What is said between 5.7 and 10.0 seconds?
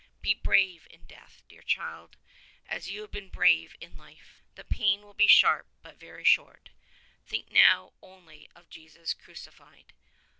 but very short. Think now only of Jesus Crucified.